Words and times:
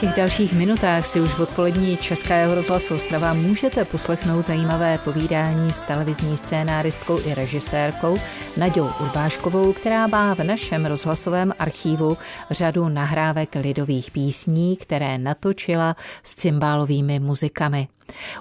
těch 0.00 0.14
dalších 0.14 0.52
minutách 0.52 1.06
si 1.06 1.20
už 1.20 1.30
v 1.30 1.40
odpolední 1.40 1.96
Českého 1.96 2.54
rozhlasu 2.54 2.94
Ostrava 2.94 3.34
můžete 3.34 3.84
poslechnout 3.84 4.46
zajímavé 4.46 4.98
povídání 4.98 5.72
s 5.72 5.80
televizní 5.80 6.36
scénáristkou 6.36 7.20
i 7.26 7.34
režisérkou 7.34 8.18
Naďou 8.56 8.90
Urbáškovou, 9.00 9.72
která 9.72 10.06
má 10.06 10.34
v 10.34 10.44
našem 10.44 10.86
rozhlasovém 10.86 11.52
archívu 11.58 12.18
řadu 12.50 12.88
nahrávek 12.88 13.54
lidových 13.54 14.10
písní, 14.10 14.76
které 14.76 15.18
natočila 15.18 15.96
s 16.22 16.34
cymbálovými 16.34 17.20
muzikami. 17.20 17.88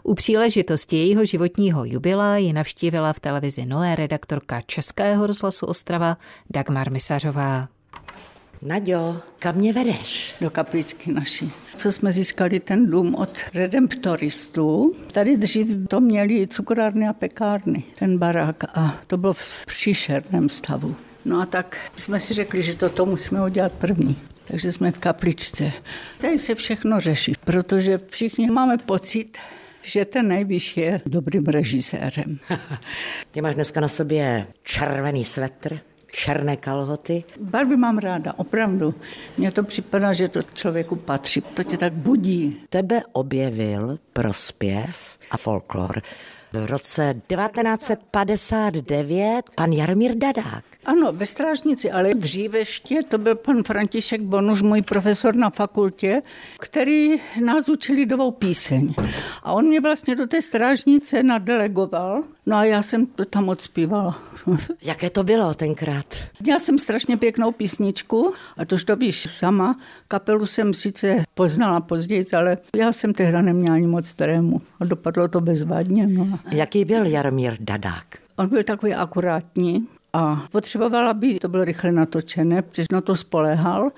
U 0.04 0.16
příležitosti 0.16 0.98
jejího 0.98 1.26
životního 1.26 1.86
jubila 1.86 2.38
ji 2.38 2.54
navštívila 2.54 3.14
v 3.14 3.20
televizi 3.20 3.66
Noé 3.66 3.96
redaktorka 3.96 4.62
Českého 4.62 5.28
rozhlasu 5.28 5.66
Ostrava 5.66 6.18
Dagmar 6.50 6.92
Misařová. 6.92 7.79
Naďo, 8.62 9.22
kam 9.40 9.56
mě 9.56 9.74
vedeš? 9.74 10.36
Do 10.42 10.50
kapličky 10.50 11.12
naší. 11.12 11.52
Co 11.76 11.92
jsme 11.92 12.14
získali 12.14 12.60
ten 12.60 12.92
dům 12.92 13.16
od 13.16 13.40
redemptoristů. 13.54 14.96
Tady 15.12 15.38
dřív 15.38 15.68
to 15.88 16.00
měli 16.00 16.48
cukrárny 16.48 17.08
a 17.08 17.14
pekárny, 17.14 17.84
ten 18.00 18.18
barák. 18.18 18.64
A 18.74 19.02
to 19.08 19.18
bylo 19.18 19.34
v 19.34 19.66
příšerném 19.66 20.50
stavu. 20.50 20.96
No 21.26 21.42
a 21.42 21.46
tak 21.46 21.78
jsme 21.98 22.20
si 22.20 22.34
řekli, 22.34 22.62
že 22.62 22.76
toto 22.76 23.06
musíme 23.06 23.44
udělat 23.46 23.72
první. 23.72 24.18
Takže 24.46 24.72
jsme 24.72 24.92
v 24.92 24.98
kapličce. 24.98 25.72
Tady 26.22 26.38
se 26.38 26.56
všechno 26.56 27.00
řeší, 27.00 27.34
protože 27.44 28.00
všichni 28.10 28.52
máme 28.52 28.78
pocit, 28.78 29.38
že 29.82 30.06
ten 30.06 30.28
nejvyšší 30.28 30.80
je 30.80 31.02
dobrým 31.06 31.46
režisérem. 31.46 32.40
Ty 33.32 33.42
máš 33.42 33.56
dneska 33.56 33.82
na 33.82 33.88
sobě 33.88 34.48
červený 34.64 35.24
svetr, 35.24 35.80
černé 36.12 36.58
kalhoty. 36.58 37.24
Barvy 37.40 37.78
mám 37.78 37.98
ráda, 37.98 38.34
opravdu. 38.38 38.94
Mně 39.38 39.52
to 39.52 39.64
připadá, 39.64 40.14
že 40.14 40.28
to 40.28 40.42
člověku 40.42 40.96
patří. 40.96 41.42
To 41.42 41.64
tě 41.64 41.78
tak 41.78 41.94
budí. 41.94 42.62
Tebe 42.70 43.02
objevil 43.12 44.00
prospěv 44.14 45.18
a 45.32 45.38
folklor 45.38 46.02
v 46.54 46.66
roce 46.66 47.22
1959 47.28 49.42
pan 49.56 49.72
Jaromír 49.72 50.16
Dadák. 50.16 50.64
Ano, 50.86 51.12
ve 51.14 51.26
strážnici, 51.26 51.92
ale 51.92 52.14
dříve 52.14 52.60
ještě 52.60 53.04
to 53.04 53.18
byl 53.18 53.36
pan 53.36 53.64
František 53.64 54.22
Bonuš, 54.22 54.62
můj 54.62 54.82
profesor 54.82 55.36
na 55.36 55.50
fakultě, 55.50 56.22
který 56.60 57.16
nás 57.44 57.70
učil 57.70 57.96
lidovou 57.96 58.32
píseň. 58.32 58.94
A 59.44 59.54
on 59.54 59.66
mě 59.66 59.82
vlastně 59.82 60.16
do 60.16 60.28
té 60.28 60.42
strážnice 60.42 61.24
nadelegoval, 61.24 62.24
no 62.46 62.56
a 62.56 62.66
já 62.66 62.82
jsem 62.82 63.06
to 63.06 63.26
tam 63.26 63.50
odspívala. 63.50 64.22
Jaké 64.84 65.10
to 65.10 65.24
bylo 65.24 65.54
tenkrát? 65.54 66.06
Já 66.48 66.60
jsem 66.60 66.80
strašně 66.80 67.18
pěknou 67.18 67.52
písničku, 67.52 68.34
a 68.58 68.66
tož 68.66 68.84
to 68.84 68.96
víš 68.96 69.30
sama. 69.30 69.80
Kapelu 70.08 70.46
jsem 70.46 70.74
sice 70.74 71.24
poznala 71.34 71.82
později, 71.82 72.24
ale 72.38 72.58
já 72.76 72.92
jsem 72.92 73.14
tehdy 73.14 73.42
neměla 73.42 73.76
ani 73.76 73.88
moc 73.88 74.14
trému 74.14 74.62
a 74.80 74.86
dopadlo 74.86 75.28
to 75.28 75.42
bezvadně. 75.42 76.08
No. 76.08 76.40
Jaký 76.52 76.86
byl 76.86 77.06
Jaromír 77.06 77.58
Dadák? 77.60 78.06
On 78.36 78.50
byl 78.50 78.64
takový 78.64 78.94
akurátní, 78.94 79.88
a 80.14 80.46
potřebovala 80.52 81.14
by 81.14 81.40
to 81.40 81.48
bylo 81.50 81.64
rychle 81.64 81.92
natočené, 81.92 82.62
protože 82.62 82.86
na 82.92 83.02
to 83.02 83.16
spolehal 83.16 83.90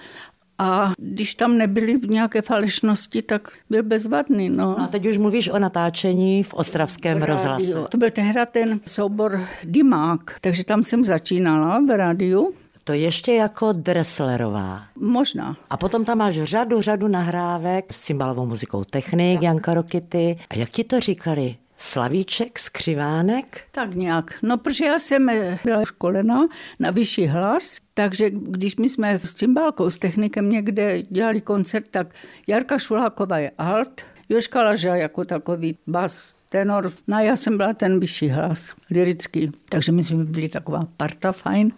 a 0.62 0.92
když 0.98 1.36
tam 1.36 1.58
nebyly 1.58 2.00
nějaké 2.08 2.42
falešnosti, 2.42 3.22
tak 3.22 3.52
byl 3.70 3.84
bezvadný. 3.84 4.50
No. 4.50 4.66
no 4.66 4.80
a 4.80 4.88
teď 4.88 5.06
už 5.06 5.18
mluvíš 5.18 5.50
o 5.50 5.60
natáčení 5.60 6.44
v 6.44 6.54
Ostravském 6.54 7.22
rozhlasu. 7.22 7.86
To 7.90 7.98
byl 7.98 8.12
tehdy 8.12 8.40
ten 8.52 8.80
soubor 8.86 9.48
Dimák, 9.64 10.36
takže 10.42 10.64
tam 10.64 10.84
jsem 10.84 11.04
začínala 11.04 11.80
v 11.88 11.98
rádiu. 11.98 12.54
To 12.84 12.94
ještě 12.94 13.34
jako 13.34 13.72
Dresslerová. 13.74 14.84
Možná. 14.96 15.58
A 15.70 15.78
potom 15.78 16.06
tam 16.06 16.18
máš 16.18 16.44
řadu, 16.44 16.82
řadu 16.82 17.08
nahrávek 17.08 17.94
s 17.94 18.02
cymbalovou 18.02 18.46
muzikou 18.46 18.84
technik, 18.84 19.42
Janka 19.42 19.74
Rokity. 19.74 20.38
A 20.50 20.56
jak 20.56 20.70
ti 20.70 20.84
to 20.84 21.00
říkali? 21.00 21.56
Slavíček, 21.84 22.60
skřivánek? 22.60 23.64
Tak 23.72 23.96
nějak. 23.96 24.34
No, 24.42 24.58
protože 24.58 24.86
já 24.86 25.00
jsem 25.00 25.30
eh, 25.30 25.60
byla 25.64 25.86
školena 25.86 26.48
na 26.80 26.92
vyšší 26.92 27.28
hlas, 27.28 27.78
takže 27.94 28.30
když 28.30 28.76
my 28.76 28.90
jsme 28.90 29.20
s 29.20 29.34
cymbálkou, 29.34 29.90
s 29.90 29.98
technikem 29.98 30.50
někde 30.50 31.02
dělali 31.02 31.42
koncert, 31.42 31.86
tak 31.92 32.08
Jarka 32.48 32.78
Šuláková 32.78 33.38
je 33.38 33.52
alt, 33.58 34.02
Joška 34.30 34.62
Laža 34.62 34.96
jako 34.96 35.26
takový 35.26 35.78
bas, 35.88 36.36
tenor. 36.50 36.92
No 37.08 37.20
já 37.20 37.36
jsem 37.36 37.58
byla 37.58 37.74
ten 37.74 38.00
vyšší 38.00 38.30
hlas, 38.30 38.76
lirický. 38.90 39.52
Takže 39.70 39.92
my 39.92 40.04
jsme 40.04 40.24
byli 40.24 40.50
taková 40.50 40.88
parta 40.98 41.32
fajn. 41.32 41.72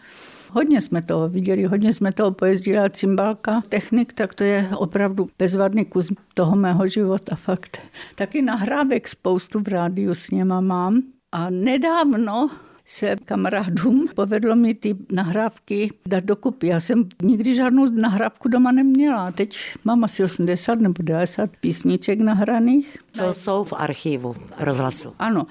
Hodně 0.55 0.81
jsme 0.81 1.01
toho 1.01 1.29
viděli, 1.29 1.63
hodně 1.63 1.93
jsme 1.93 2.11
toho 2.11 2.31
pojezdili 2.31 2.77
a 2.77 2.89
cymbalka, 2.89 3.63
technik, 3.69 4.13
tak 4.13 4.33
to 4.33 4.43
je 4.43 4.69
opravdu 4.75 5.29
bezvadný 5.39 5.85
kus 5.85 6.11
toho 6.33 6.55
mého 6.55 6.87
života, 6.87 7.35
fakt. 7.35 7.77
Taky 8.15 8.41
nahrávek 8.41 9.07
spoustu 9.07 9.59
v 9.59 9.67
rádiu 9.67 10.13
s 10.13 10.31
něma 10.31 10.61
mám. 10.61 11.01
A 11.31 11.49
nedávno 11.49 12.49
se 12.85 13.15
kamarádům 13.25 14.07
povedlo 14.15 14.55
mi 14.55 14.73
ty 14.73 14.95
nahrávky 15.11 15.91
dát 16.07 16.23
dokupy. 16.23 16.67
Já 16.67 16.79
jsem 16.79 17.09
nikdy 17.21 17.55
žádnou 17.55 17.85
nahrávku 17.91 18.49
doma 18.49 18.71
neměla. 18.71 19.31
Teď 19.31 19.57
mám 19.83 20.03
asi 20.03 20.23
80 20.23 20.79
nebo 20.79 21.03
90 21.03 21.49
písniček 21.61 22.19
nahraných. 22.19 22.97
Co 23.11 23.33
jsou 23.33 23.63
v 23.63 23.73
archivu 23.73 24.35
rozhlasu? 24.59 25.13
Ano. 25.19 25.45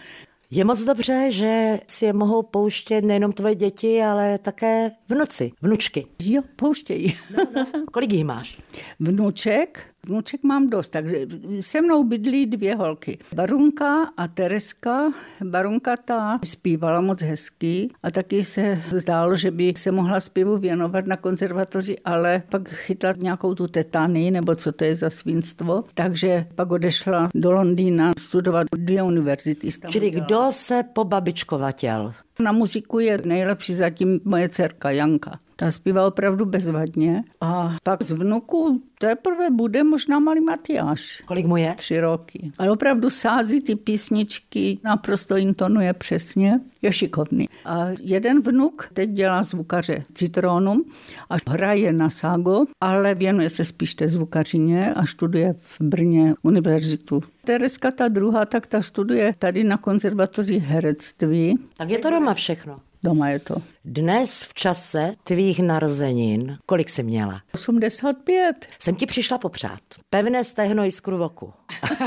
Je 0.55 0.65
moc 0.65 0.85
dobře, 0.85 1.27
že 1.31 1.81
si 1.87 2.05
je 2.05 2.13
mohou 2.13 2.43
pouštět 2.43 3.05
nejenom 3.05 3.33
tvoje 3.33 3.55
děti, 3.55 4.03
ale 4.03 4.39
také 4.39 4.91
vnuci, 5.09 5.51
vnučky. 5.63 6.07
Jo, 6.23 6.43
pouštějí. 6.57 7.17
No, 7.37 7.45
no. 7.57 7.67
Kolik 7.93 8.13
jich 8.13 8.25
máš? 8.25 8.59
Vnuček, 9.01 9.87
Vnuček 10.09 10.43
mám 10.43 10.71
dost, 10.71 10.89
takže 10.89 11.27
se 11.61 11.81
mnou 11.81 12.05
bydlí 12.05 12.47
dvě 12.47 12.75
holky. 12.75 13.19
Barunka 13.35 14.05
a 14.17 14.29
Tereska. 14.29 15.13
Barunka 15.45 15.97
ta 15.97 16.39
zpívala 16.45 17.01
moc 17.01 17.23
hezky 17.23 17.89
a 18.03 18.11
taky 18.11 18.45
se 18.45 18.83
zdálo, 18.91 19.37
že 19.37 19.51
by 19.51 19.73
se 19.77 19.93
mohla 19.93 20.21
zpěvu 20.21 20.59
věnovat 20.59 21.07
na 21.07 21.17
konzervatoři, 21.17 21.99
ale 21.99 22.43
pak 22.49 22.69
chytla 22.69 23.15
nějakou 23.19 23.55
tu 23.55 23.67
tetany, 23.67 24.31
nebo 24.31 24.55
co 24.55 24.73
to 24.73 24.85
je 24.85 24.95
za 24.95 25.11
svinstvo. 25.11 25.85
Takže 25.95 26.47
pak 26.55 26.71
odešla 26.71 27.29
do 27.35 27.53
Londýna 27.53 28.13
studovat 28.19 28.67
dvě 28.77 29.03
univerzity. 29.03 29.69
Čili 29.91 30.11
kdo 30.11 30.47
se 30.51 30.83
pobabičkovatěl? 30.93 32.13
Na 32.41 32.53
muziku 32.53 32.99
je 32.99 33.19
nejlepší 33.25 33.75
zatím 33.75 34.21
moje 34.25 34.49
dcerka 34.49 34.91
Janka. 34.91 35.39
Ta 35.57 35.71
zpívá 35.71 36.07
opravdu 36.07 36.45
bezvadně. 36.45 37.25
A 37.41 37.77
pak 37.83 38.03
z 38.03 38.11
vnuku 38.13 38.83
teprve 38.99 39.51
bude 39.51 39.85
možná 39.85 40.19
malý 40.19 40.41
Matyáš. 40.41 41.23
Kolik 41.25 41.47
mu 41.47 41.57
je? 41.57 41.75
Tři 41.77 42.01
roky. 42.01 42.53
Ale 42.59 42.71
opravdu 42.71 43.11
sází 43.11 43.61
ty 43.61 43.77
písničky, 43.77 44.79
naprosto 44.85 45.37
intonuje 45.37 45.93
přesně. 45.93 46.61
Je 46.83 46.93
šikovný. 46.93 47.49
A 47.65 47.87
jeden 48.01 48.41
vnuk 48.41 48.89
teď 48.93 49.11
dělá 49.11 49.43
zvukaře 49.43 50.05
Citronum 50.15 50.85
a 51.31 51.37
hraje 51.51 51.93
na 51.93 52.11
ságo, 52.11 52.65
ale 52.81 53.15
věnuje 53.15 53.51
se 53.51 53.65
spíš 53.65 53.95
té 53.95 54.09
zvukařině 54.09 54.95
a 54.95 55.07
studuje 55.07 55.55
v 55.59 55.81
Brně 55.81 56.35
univerzitu. 56.43 57.21
Tereska 57.45 57.91
ta 57.91 58.09
druhá, 58.09 58.45
tak 58.45 58.67
ta 58.67 58.83
studuje 58.83 59.35
tady 59.39 59.65
na 59.65 59.77
konzervatoři 59.77 60.59
herectví. 60.59 61.59
Tak 61.77 61.91
je 61.91 61.99
to 61.99 62.11
doma 62.11 62.35
všechno. 62.35 62.81
Doma 63.05 63.29
je 63.29 63.39
to. 63.39 63.55
Dnes 63.85 64.43
v 64.43 64.55
čase 64.55 65.15
tvých 65.25 65.61
narozenin, 65.61 66.59
kolik 66.67 66.91
jsi 66.91 67.03
měla? 67.03 67.41
85. 67.55 68.67
Jsem 68.79 68.95
ti 68.95 69.07
přišla 69.07 69.39
popřát. 69.39 69.81
Pevné 70.11 70.45
stehno 70.45 70.85
jiskru 70.85 71.19
v 71.19 71.23
oku. 71.23 71.53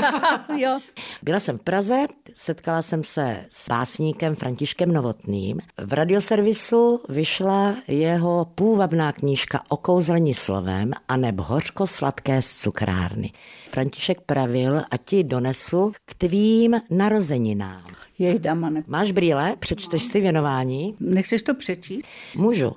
jo. 0.56 0.80
Byla 1.22 1.40
jsem 1.40 1.58
v 1.58 1.62
Praze, 1.62 2.06
setkala 2.34 2.82
jsem 2.82 3.04
se 3.04 3.44
s 3.50 3.68
básníkem 3.68 4.34
Františkem 4.34 4.92
Novotným. 4.92 5.60
V 5.78 5.92
radioservisu 5.92 7.00
vyšla 7.08 7.74
jeho 7.88 8.44
půvabná 8.54 9.12
knížka 9.12 9.62
O 9.68 9.76
kouzlení 9.76 10.34
slovem 10.34 10.92
a 11.08 11.16
neb 11.16 11.38
hořko 11.38 11.86
sladké 11.86 12.42
z 12.42 12.60
cukrárny. 12.60 13.32
František 13.68 14.20
pravil 14.20 14.78
a 14.90 14.96
ti 15.04 15.24
donesu 15.24 15.92
k 16.04 16.14
tvým 16.14 16.80
narozeninám. 16.90 18.05
Jej 18.18 18.38
damane. 18.38 18.84
Máš 18.86 19.12
brýle? 19.12 19.56
Přečteš 19.60 20.04
si 20.04 20.20
věnování? 20.20 20.94
Nechceš 21.00 21.42
to 21.42 21.54
přečíst? 21.54 22.06
Můžu. 22.36 22.72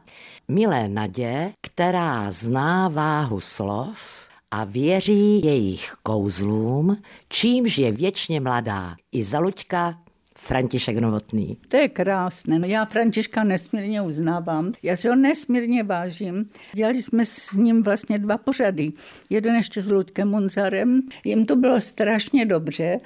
Milé 0.47 0.89
Nadě, 0.89 1.51
která 1.61 2.31
zná 2.31 2.87
váhu 2.87 3.39
slov 3.39 4.27
a 4.51 4.63
věří 4.63 5.45
jejich 5.45 5.95
kouzlům, 6.03 6.97
čímž 7.29 7.77
je 7.77 7.91
věčně 7.91 8.39
mladá 8.39 8.95
i 9.11 9.23
Zaluďka 9.23 9.93
František 10.37 10.97
Novotný. 10.97 11.57
To 11.67 11.77
je 11.77 11.89
krásné. 11.89 12.59
No 12.59 12.67
já 12.67 12.85
Františka 12.85 13.43
nesmírně 13.43 14.01
uznávám. 14.01 14.73
Já 14.83 14.95
si 14.95 15.07
ho 15.07 15.15
nesmírně 15.15 15.83
vážím. 15.83 16.45
Dělali 16.73 17.01
jsme 17.01 17.25
s 17.25 17.51
ním 17.53 17.83
vlastně 17.83 18.19
dva 18.19 18.37
pořady. 18.37 18.91
Jeden 19.29 19.55
ještě 19.55 19.81
s 19.81 19.89
Ludkem 19.89 20.29
Munzarem. 20.29 21.01
Jim 21.23 21.45
to 21.45 21.55
bylo 21.55 21.79
strašně 21.79 22.45
dobře 22.45 22.99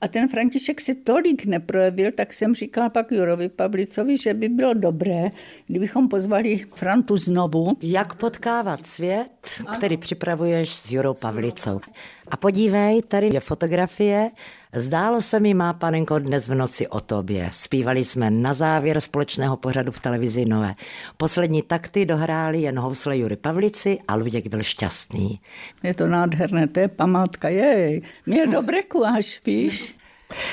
A 0.00 0.08
ten 0.08 0.28
František 0.28 0.80
se 0.80 0.94
tolik 0.94 1.44
neprojevil, 1.44 2.12
tak 2.12 2.32
jsem 2.32 2.54
říkal 2.54 2.90
pak 2.90 3.12
Jurovi 3.12 3.48
Pavlicovi, 3.48 4.16
že 4.16 4.34
by 4.34 4.48
bylo 4.48 4.74
dobré, 4.74 5.30
kdybychom 5.66 6.08
pozvali 6.08 6.64
Frantu 6.74 7.16
znovu. 7.16 7.76
Jak 7.82 8.14
potkávat 8.14 8.86
svět, 8.86 9.62
který 9.76 9.96
připravuješ 9.96 10.76
s 10.76 10.92
Jurou 10.92 11.14
Pavlicou. 11.14 11.80
A 12.30 12.36
podívej, 12.36 13.02
tady 13.02 13.30
je 13.32 13.40
fotografie. 13.40 14.30
Zdálo 14.72 15.22
se 15.22 15.40
mi, 15.40 15.54
má 15.54 15.72
panenko, 15.72 16.18
dnes 16.18 16.48
v 16.48 16.54
noci 16.54 16.88
o 16.88 17.00
tobě. 17.00 17.48
Spívali 17.52 18.04
jsme 18.04 18.30
na 18.30 18.54
závěr 18.54 19.00
společného 19.00 19.56
pořadu 19.56 19.92
v 19.92 20.00
televizi 20.00 20.44
Noé. 20.44 20.74
Poslední 21.16 21.62
takty 21.62 22.06
dohráli 22.06 22.62
jen 22.62 22.78
housle 22.78 23.18
Jury 23.18 23.36
Pavlici 23.36 23.98
a 24.08 24.14
Luděk 24.14 24.46
byl 24.46 24.62
šťastný. 24.62 25.40
Je 25.82 25.94
to 25.94 26.06
nádherné, 26.06 26.68
to 26.68 26.80
je 26.80 26.88
památka, 26.88 27.48
jej. 27.48 28.02
Mě 28.26 28.46
dobré 28.46 28.82
kuáš, 28.82 29.40
víš? 29.46 29.96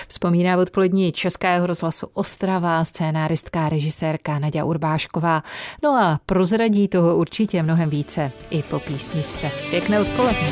Vzpomíná 0.07 0.57
odpolední 0.57 1.11
Českého 1.11 1.67
rozhlasu 1.67 2.07
Ostrava 2.13 2.83
scénáristka 2.83 3.69
režisérka 3.69 4.39
Nadia 4.39 4.65
Urbášková. 4.65 5.43
No 5.83 5.89
a 5.89 6.19
prozradí 6.25 6.87
toho 6.87 7.15
určitě 7.15 7.63
mnohem 7.63 7.89
více 7.89 8.31
i 8.49 8.63
po 8.63 8.79
písničce. 8.79 9.51
Pěkné 9.69 9.99
odpoledne. 9.99 10.49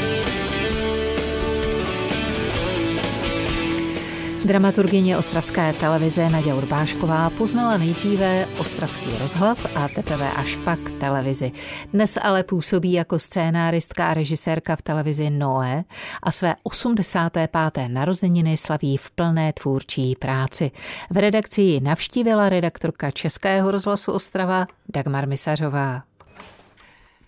Dramaturgině 4.45 5.17
ostravské 5.17 5.73
televize 5.73 6.29
Nadia 6.29 6.55
Urbášková 6.55 7.29
poznala 7.29 7.77
nejdříve 7.77 8.47
ostravský 8.57 9.17
rozhlas 9.19 9.67
a 9.75 9.87
teprve 9.87 10.31
až 10.31 10.55
pak 10.55 10.79
televizi. 10.99 11.51
Dnes 11.93 12.17
ale 12.21 12.43
působí 12.43 12.93
jako 12.93 13.19
scénáristka 13.19 14.07
a 14.07 14.13
režisérka 14.13 14.75
v 14.75 14.81
televizi 14.81 15.29
Noé 15.29 15.83
a 16.23 16.31
své 16.31 16.55
85. 16.63 17.51
narozeniny 17.87 18.57
slaví 18.57 18.97
v 18.97 19.11
plné 19.11 19.53
tvůrčí 19.53 20.15
práci. 20.15 20.71
V 21.09 21.17
redakci 21.17 21.61
ji 21.61 21.79
navštívila 21.79 22.49
redaktorka 22.49 23.11
Českého 23.11 23.71
rozhlasu 23.71 24.11
Ostrava 24.11 24.67
Dagmar 24.89 25.27
Misařová. 25.27 26.03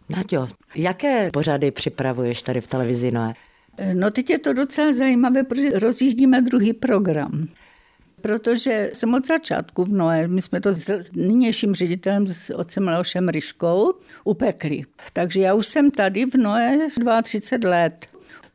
Naďo, 0.10 0.48
jaké 0.76 1.32
pořady 1.32 1.72
připravuješ 1.72 2.42
tady 2.42 2.62
v 2.62 2.68
televizi 2.68 3.12
Noé? 3.12 3.34
No 3.94 4.12
teď 4.12 4.30
je 4.30 4.40
to 4.40 4.54
docela 4.54 4.94
zajímavé, 4.94 5.44
protože 5.44 5.70
rozjíždíme 5.70 6.42
druhý 6.42 6.74
program. 6.74 7.48
Protože 8.22 8.90
jsem 8.94 9.14
od 9.14 9.28
začátku 9.28 9.84
v 9.84 9.90
Noé, 9.90 10.28
my 10.28 10.42
jsme 10.42 10.62
to 10.62 10.74
s 10.74 11.04
nynějším 11.16 11.74
ředitelem, 11.74 12.28
s 12.28 12.54
otcem 12.56 12.88
Leošem 12.88 13.30
Ryškou, 13.30 13.94
upekli. 14.24 14.84
Takže 15.14 15.42
já 15.42 15.54
už 15.54 15.68
jsem 15.68 15.92
tady 15.92 16.26
v 16.26 16.36
Noé 16.36 16.78
32 17.24 17.70
let. 17.70 18.13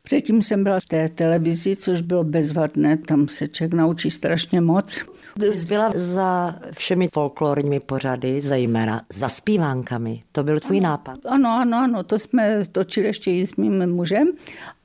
Předtím 0.09 0.41
jsem 0.41 0.63
byla 0.63 0.79
v 0.79 0.85
té 0.85 1.09
televizi, 1.09 1.75
což 1.75 2.01
bylo 2.01 2.23
bezvadné, 2.23 2.97
tam 2.97 3.27
se 3.27 3.47
člověk 3.47 3.73
naučí 3.73 4.11
strašně 4.11 4.61
moc. 4.61 5.05
Jsi 5.53 5.65
byla 5.65 5.91
za 5.95 6.59
všemi 6.71 7.07
folklorními 7.13 7.79
pořady, 7.79 8.41
zejména 8.41 9.01
za 9.13 9.29
zpívánkami. 9.29 10.19
To 10.31 10.43
byl 10.43 10.59
tvůj 10.59 10.77
ano, 10.77 10.83
nápad. 10.83 11.19
Ano, 11.25 11.49
ano, 11.49 11.77
ano, 11.77 12.03
to 12.03 12.19
jsme 12.19 12.65
točili 12.71 13.07
ještě 13.07 13.31
i 13.31 13.47
s 13.47 13.55
mým 13.55 13.87
mužem 13.87 14.27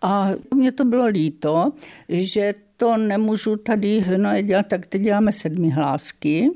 a 0.03 0.31
mě 0.55 0.73
to 0.73 0.85
bylo 0.85 1.07
líto, 1.07 1.73
že 2.09 2.55
to 2.77 2.97
nemůžu 2.97 3.57
tady 3.57 4.05
no, 4.17 4.43
dělat, 4.43 4.67
tak 4.69 4.87
teď 4.87 5.03
děláme 5.03 5.33
sedmi 5.33 5.71
hlásky. 5.71 6.51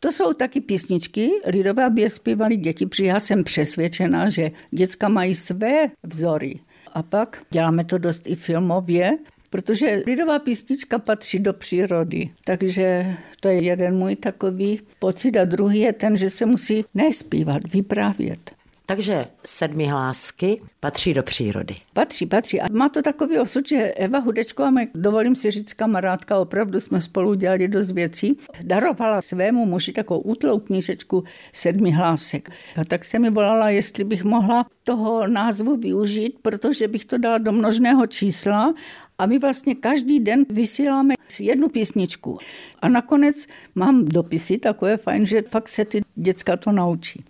To 0.00 0.12
jsou 0.12 0.32
taky 0.32 0.60
písničky 0.60 1.30
lidové, 1.46 1.84
aby 1.84 2.00
je 2.02 2.10
zpívali 2.10 2.56
děti, 2.56 2.86
protože 2.86 3.04
já 3.04 3.20
jsem 3.20 3.44
přesvědčena, 3.44 4.28
že 4.28 4.50
děcka 4.70 5.08
mají 5.08 5.34
své 5.34 5.90
vzory. 6.02 6.60
A 6.96 7.02
pak 7.02 7.42
děláme 7.50 7.84
to 7.84 7.98
dost 7.98 8.26
i 8.26 8.34
filmově, 8.34 9.18
protože 9.50 10.02
lidová 10.06 10.38
písnička 10.38 10.98
patří 10.98 11.38
do 11.38 11.52
přírody. 11.52 12.30
Takže 12.44 13.16
to 13.40 13.48
je 13.48 13.64
jeden 13.64 13.96
můj 13.96 14.16
takový 14.16 14.80
pocit. 14.98 15.36
A 15.36 15.44
druhý 15.44 15.80
je 15.80 15.92
ten, 15.92 16.16
že 16.16 16.30
se 16.30 16.46
musí 16.46 16.84
nespívat, 16.94 17.72
vyprávět. 17.72 18.55
Takže 18.88 19.26
sedmi 19.46 19.86
hlásky 19.86 20.58
patří 20.80 21.14
do 21.14 21.22
přírody. 21.22 21.76
Patří, 21.92 22.26
patří. 22.26 22.60
A 22.60 22.66
má 22.72 22.88
to 22.88 23.02
takový 23.02 23.38
osud, 23.38 23.68
že 23.68 23.76
Eva 23.76 24.18
Hudečková, 24.18 24.70
dovolím 24.94 25.36
si 25.36 25.50
říct 25.50 25.72
kamarádka, 25.72 26.38
opravdu 26.38 26.80
jsme 26.80 27.00
spolu 27.00 27.34
dělali 27.34 27.68
dost 27.68 27.92
věcí, 27.92 28.36
darovala 28.62 29.22
svému 29.22 29.66
muži 29.66 29.92
takovou 29.92 30.20
útlou 30.20 30.58
knížečku 30.58 31.24
sedmi 31.52 31.90
hlásek. 31.90 32.50
A 32.80 32.84
tak 32.84 33.04
se 33.04 33.18
mi 33.18 33.30
volala, 33.30 33.70
jestli 33.70 34.04
bych 34.04 34.24
mohla 34.24 34.66
toho 34.84 35.26
názvu 35.26 35.76
využít, 35.76 36.38
protože 36.42 36.88
bych 36.88 37.04
to 37.04 37.18
dala 37.18 37.38
do 37.38 37.52
množného 37.52 38.06
čísla 38.06 38.74
a 39.18 39.26
my 39.26 39.38
vlastně 39.38 39.74
každý 39.74 40.20
den 40.20 40.44
vysíláme 40.50 41.14
jednu 41.38 41.68
písničku. 41.68 42.38
A 42.82 42.88
nakonec 42.88 43.46
mám 43.74 44.04
dopisy 44.04 44.58
takové 44.58 44.96
fajn, 44.96 45.26
že 45.26 45.42
fakt 45.42 45.68
se 45.68 45.84
ty 45.84 46.00
děcka 46.14 46.56
to 46.56 46.72
naučí. 46.72 47.24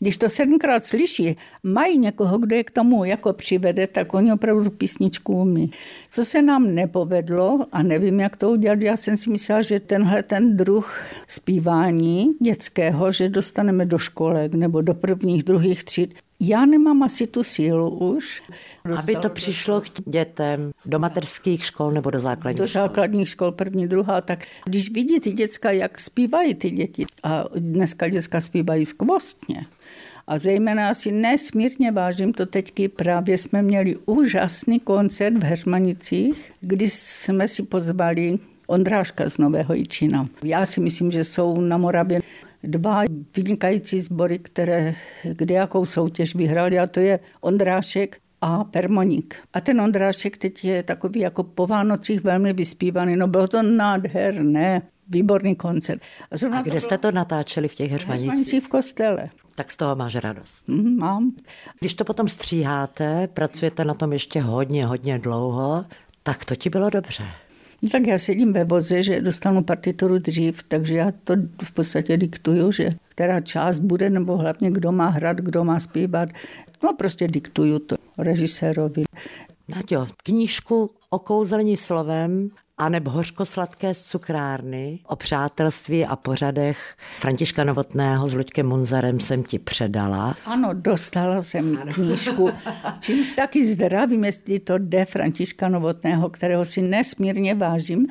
Když 0.00 0.16
to 0.16 0.28
sedmkrát 0.28 0.84
slyší, 0.84 1.36
mají 1.62 1.98
někoho, 1.98 2.38
kdo 2.38 2.56
je 2.56 2.64
k 2.64 2.70
tomu 2.70 3.04
jako 3.04 3.32
přivede, 3.32 3.86
tak 3.86 4.14
oni 4.14 4.32
opravdu 4.32 4.70
písničku 4.70 5.40
umí. 5.40 5.70
Co 6.10 6.24
se 6.24 6.42
nám 6.42 6.74
nepovedlo, 6.74 7.66
a 7.72 7.82
nevím, 7.82 8.20
jak 8.20 8.36
to 8.36 8.50
udělat, 8.50 8.80
já 8.80 8.96
jsem 8.96 9.16
si 9.16 9.30
myslela, 9.30 9.62
že 9.62 9.80
tenhle 9.80 10.22
ten 10.22 10.56
druh 10.56 11.00
zpívání 11.28 12.30
dětského, 12.42 13.12
že 13.12 13.28
dostaneme 13.28 13.86
do 13.86 13.98
školek 13.98 14.54
nebo 14.54 14.82
do 14.82 14.94
prvních, 14.94 15.42
druhých 15.42 15.84
tříd, 15.84 16.14
já 16.40 16.66
nemám 16.66 17.02
asi 17.02 17.26
tu 17.26 17.42
sílu 17.42 17.90
už. 17.90 18.42
Aby 18.98 19.16
to 19.16 19.30
přišlo 19.30 19.80
k 19.80 19.84
dětem 20.06 20.70
do 20.86 20.98
mateřských 20.98 21.64
škol 21.64 21.90
nebo 21.90 22.10
do 22.10 22.20
základních 22.20 22.60
Do 22.60 22.66
základních 22.66 23.28
škol, 23.28 23.52
první, 23.52 23.88
druhá, 23.88 24.20
tak 24.20 24.44
když 24.64 24.90
vidí 24.90 25.20
ty 25.20 25.32
děcka, 25.32 25.70
jak 25.70 26.00
zpívají 26.00 26.54
ty 26.54 26.70
děti, 26.70 27.06
a 27.22 27.44
dneska 27.56 28.08
děcka 28.08 28.40
zpívají 28.40 28.84
skvostně, 28.84 29.66
a 30.26 30.38
zejména 30.38 30.94
si 30.94 31.12
nesmírně 31.12 31.92
vážím 31.92 32.32
to 32.32 32.46
teďky. 32.46 32.88
Právě 32.88 33.36
jsme 33.36 33.62
měli 33.62 33.96
úžasný 33.96 34.80
koncert 34.80 35.34
v 35.34 35.42
Heřmanicích, 35.42 36.52
kdy 36.60 36.88
jsme 36.88 37.48
si 37.48 37.62
pozvali 37.62 38.38
Ondráška 38.66 39.30
z 39.30 39.38
Nového 39.38 39.74
Jičina. 39.74 40.28
Já 40.42 40.64
si 40.64 40.80
myslím, 40.80 41.10
že 41.10 41.24
jsou 41.24 41.60
na 41.60 41.76
Moravě 41.76 42.20
dva 42.62 43.04
vynikající 43.36 44.00
sbory, 44.00 44.38
které 44.38 44.94
kde 45.32 45.54
jakou 45.54 45.86
soutěž 45.86 46.34
vyhrali 46.34 46.78
a 46.78 46.86
to 46.86 47.00
je 47.00 47.20
Ondrášek 47.40 48.18
a 48.40 48.64
Permoník. 48.64 49.36
A 49.54 49.60
ten 49.60 49.80
Ondrášek 49.80 50.36
teď 50.36 50.64
je 50.64 50.82
takový 50.82 51.20
jako 51.20 51.42
po 51.42 51.66
Vánocích 51.66 52.24
velmi 52.24 52.52
vyspívaný. 52.52 53.16
No 53.16 53.26
bylo 53.26 53.48
to 53.48 53.62
nádherné, 53.62 54.82
výborný 55.08 55.56
koncert. 55.56 56.02
A, 56.30 56.56
a 56.56 56.62
kde 56.62 56.80
jste 56.80 56.98
to 56.98 57.10
natáčeli 57.10 57.68
v 57.68 57.74
těch 57.74 57.90
Heřmanicích? 57.90 58.64
v 58.64 58.68
kostele. 58.68 59.30
Tak 59.54 59.72
z 59.72 59.76
toho 59.76 59.96
máš 59.96 60.14
radost. 60.14 60.68
Mm, 60.68 60.96
mám. 60.96 61.32
Když 61.80 61.94
to 61.94 62.04
potom 62.04 62.28
stříháte, 62.28 63.28
pracujete 63.34 63.84
na 63.84 63.94
tom 63.94 64.12
ještě 64.12 64.40
hodně, 64.40 64.86
hodně 64.86 65.18
dlouho, 65.18 65.84
tak 66.22 66.44
to 66.44 66.56
ti 66.56 66.70
bylo 66.70 66.90
dobře. 66.90 67.24
No 67.82 67.88
tak 67.88 68.06
já 68.06 68.18
sedím 68.18 68.52
ve 68.52 68.64
voze, 68.64 69.02
že 69.02 69.20
dostanu 69.20 69.62
partituru 69.62 70.18
dřív, 70.18 70.62
takže 70.62 70.94
já 70.94 71.12
to 71.24 71.34
v 71.62 71.72
podstatě 71.72 72.16
diktuju, 72.16 72.72
že 72.72 72.90
která 73.08 73.40
část 73.40 73.80
bude, 73.80 74.10
nebo 74.10 74.36
hlavně 74.36 74.70
kdo 74.70 74.92
má 74.92 75.08
hrát, 75.08 75.36
kdo 75.36 75.64
má 75.64 75.80
zpívat. 75.80 76.28
No 76.82 76.92
prostě 76.92 77.28
diktuju 77.28 77.78
to 77.78 77.96
režisérovi. 78.18 79.04
Naďo, 79.68 80.06
knížku 80.22 80.90
o 81.10 81.18
kouzlení 81.18 81.76
slovem 81.76 82.50
a 82.78 82.88
nebo 82.88 83.10
hořkosladké 83.10 83.94
z 83.94 84.04
cukrárny 84.04 84.98
o 85.06 85.16
přátelství 85.16 86.06
a 86.06 86.16
pořadech 86.16 86.96
Františka 87.18 87.64
Novotného 87.64 88.26
s 88.26 88.34
Luďkem 88.34 88.66
Munzarem 88.68 89.20
jsem 89.20 89.44
ti 89.44 89.58
předala. 89.58 90.36
Ano, 90.44 90.70
dostala 90.72 91.42
jsem 91.42 91.76
knížku, 91.76 92.50
čímž 93.00 93.30
taky 93.30 93.66
zdravím, 93.66 94.24
jestli 94.24 94.58
to 94.58 94.78
jde 94.78 95.04
Františka 95.04 95.68
Novotného, 95.68 96.30
kterého 96.30 96.64
si 96.64 96.82
nesmírně 96.82 97.54
vážím. 97.54 98.06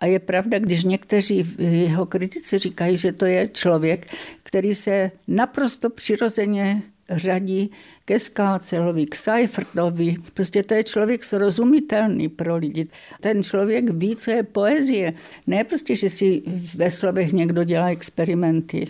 A 0.00 0.06
je 0.06 0.18
pravda, 0.18 0.58
když 0.58 0.84
někteří 0.84 1.54
jeho 1.58 2.06
kritici 2.06 2.58
říkají, 2.58 2.96
že 2.96 3.12
to 3.12 3.26
je 3.26 3.48
člověk, 3.48 4.06
který 4.42 4.74
se 4.74 5.10
naprosto 5.28 5.90
přirozeně 5.90 6.82
řadí 7.10 7.70
ke 8.04 8.18
Skácelovi, 8.18 9.06
k 9.06 9.14
Seifertovi. 9.14 10.16
Prostě 10.34 10.62
to 10.62 10.74
je 10.74 10.84
člověk 10.84 11.24
srozumitelný 11.24 12.28
pro 12.28 12.56
lidi. 12.56 12.88
Ten 13.20 13.42
člověk 13.42 13.90
ví, 13.90 14.16
co 14.16 14.30
je 14.30 14.42
poezie. 14.42 15.12
Ne 15.46 15.64
prostě, 15.64 15.96
že 15.96 16.10
si 16.10 16.42
ve 16.74 16.90
slovech 16.90 17.32
někdo 17.32 17.64
dělá 17.64 17.88
experimenty. 17.88 18.88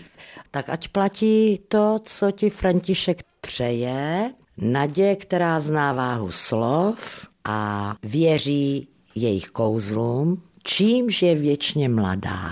Tak 0.51 0.69
ať 0.69 0.87
platí 0.87 1.59
to, 1.67 1.99
co 2.03 2.31
ti 2.31 2.49
František 2.49 3.17
přeje, 3.41 4.31
Nadě, 4.61 5.15
která 5.15 5.59
zná 5.59 5.93
váhu 5.93 6.31
slov 6.31 7.27
a 7.45 7.95
věří 8.03 8.87
jejich 9.15 9.49
kouzlům, 9.49 10.41
čímž 10.63 11.21
je 11.21 11.35
věčně 11.35 11.89
mladá 11.89 12.51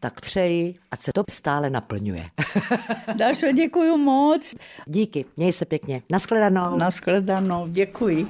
tak 0.00 0.20
přeji, 0.20 0.74
ať 0.90 1.00
se 1.00 1.10
to 1.14 1.22
stále 1.30 1.70
naplňuje. 1.70 2.24
Dášo, 3.16 3.52
děkuji 3.52 3.96
moc. 3.96 4.54
Díky, 4.86 5.24
měj 5.36 5.52
se 5.52 5.64
pěkně. 5.64 6.02
Naschledanou. 6.12 6.76
Naschledanou, 6.76 7.66
děkuji. 7.68 8.26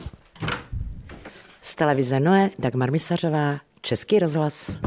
Z 1.63 1.75
televize 1.75 2.21
Noe 2.21 2.51
Dagmar 2.59 2.93
Misařová, 2.93 3.59
Český 3.81 4.19
rozhlas. 4.19 4.81